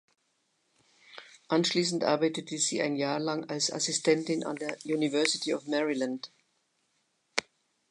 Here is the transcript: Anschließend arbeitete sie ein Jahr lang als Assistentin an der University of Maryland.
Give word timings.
Anschließend 1.49 2.03
arbeitete 2.05 2.57
sie 2.57 2.81
ein 2.81 2.95
Jahr 2.95 3.19
lang 3.19 3.47
als 3.51 3.71
Assistentin 3.71 4.43
an 4.43 4.55
der 4.55 4.75
University 4.83 5.53
of 5.53 5.67
Maryland. 5.67 6.31